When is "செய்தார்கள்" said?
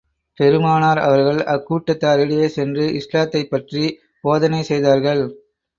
4.63-5.23